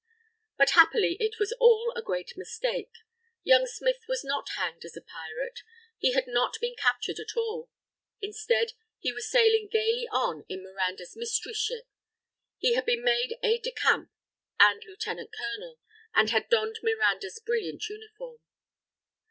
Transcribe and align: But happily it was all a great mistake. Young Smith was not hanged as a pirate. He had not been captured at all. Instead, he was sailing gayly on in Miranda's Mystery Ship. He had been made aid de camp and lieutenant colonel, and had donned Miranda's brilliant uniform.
But 0.57 0.71
happily 0.71 1.15
it 1.19 1.37
was 1.39 1.51
all 1.59 1.93
a 1.95 2.01
great 2.01 2.35
mistake. 2.35 2.89
Young 3.43 3.67
Smith 3.67 3.99
was 4.07 4.23
not 4.23 4.49
hanged 4.57 4.83
as 4.83 4.97
a 4.97 5.01
pirate. 5.01 5.59
He 5.99 6.13
had 6.13 6.25
not 6.25 6.55
been 6.59 6.73
captured 6.75 7.19
at 7.19 7.37
all. 7.37 7.69
Instead, 8.19 8.73
he 8.97 9.11
was 9.13 9.29
sailing 9.29 9.69
gayly 9.71 10.07
on 10.11 10.43
in 10.49 10.63
Miranda's 10.63 11.15
Mystery 11.15 11.53
Ship. 11.53 11.85
He 12.57 12.73
had 12.73 12.87
been 12.87 13.03
made 13.03 13.37
aid 13.43 13.61
de 13.61 13.71
camp 13.71 14.09
and 14.59 14.83
lieutenant 14.85 15.29
colonel, 15.37 15.77
and 16.15 16.31
had 16.31 16.49
donned 16.49 16.79
Miranda's 16.81 17.37
brilliant 17.39 17.87
uniform. 17.87 18.39